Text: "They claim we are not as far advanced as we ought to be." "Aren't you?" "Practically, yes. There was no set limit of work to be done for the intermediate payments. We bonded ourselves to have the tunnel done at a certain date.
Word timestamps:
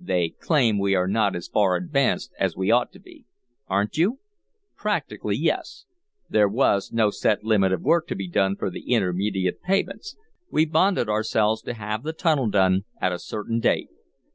"They 0.00 0.30
claim 0.30 0.78
we 0.78 0.94
are 0.94 1.06
not 1.06 1.36
as 1.36 1.48
far 1.48 1.76
advanced 1.76 2.32
as 2.40 2.56
we 2.56 2.70
ought 2.70 2.92
to 2.92 2.98
be." 2.98 3.26
"Aren't 3.68 3.98
you?" 3.98 4.20
"Practically, 4.74 5.36
yes. 5.36 5.84
There 6.30 6.48
was 6.48 6.92
no 6.94 7.10
set 7.10 7.44
limit 7.44 7.72
of 7.74 7.82
work 7.82 8.06
to 8.08 8.14
be 8.16 8.26
done 8.26 8.56
for 8.56 8.70
the 8.70 8.90
intermediate 8.90 9.60
payments. 9.60 10.16
We 10.50 10.64
bonded 10.64 11.10
ourselves 11.10 11.60
to 11.64 11.74
have 11.74 12.04
the 12.04 12.14
tunnel 12.14 12.48
done 12.48 12.86
at 13.02 13.12
a 13.12 13.18
certain 13.18 13.60
date. 13.60 13.90